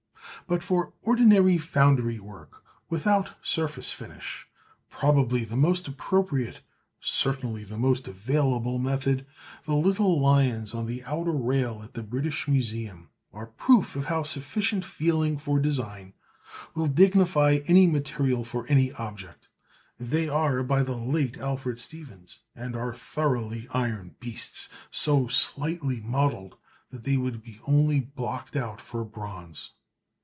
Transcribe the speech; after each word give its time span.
But 0.47 0.63
for 0.63 0.91
ordinary 1.03 1.57
foundry 1.57 2.19
work 2.19 2.61
without 2.89 3.35
surface 3.41 3.89
finish 3.89 4.49
probably 4.89 5.45
the 5.45 5.55
most 5.55 5.87
appropriate, 5.87 6.59
certainly 6.99 7.63
the 7.63 7.77
most 7.77 8.05
available, 8.05 8.77
method 8.77 9.25
the 9.63 9.75
little 9.75 10.19
lions 10.19 10.73
on 10.75 10.87
the 10.87 11.05
outer 11.05 11.31
rail 11.31 11.81
at 11.85 11.93
the 11.93 12.03
British 12.03 12.49
Museum 12.49 13.11
are 13.31 13.45
proof 13.45 13.95
of 13.95 14.05
how 14.05 14.23
sufficient 14.23 14.83
feeling 14.83 15.37
for 15.37 15.57
design 15.57 16.13
will 16.75 16.87
dignify 16.87 17.61
any 17.67 17.87
material 17.87 18.43
for 18.43 18.67
any 18.67 18.91
object; 18.93 19.47
they 19.97 20.27
are 20.27 20.63
by 20.63 20.83
the 20.83 20.97
late 20.97 21.37
Alfred 21.37 21.79
Stevens, 21.79 22.39
and 22.53 22.75
are 22.75 22.93
thoroughly 22.93 23.69
iron 23.73 24.15
beasts, 24.19 24.67
so 24.89 25.29
slightly 25.29 26.01
modelled 26.01 26.57
that 26.89 27.03
they 27.05 27.15
would 27.15 27.41
be 27.41 27.61
only 27.67 28.01
blocked 28.01 28.57
out 28.57 28.81
for 28.81 29.05
bronze. 29.05 29.71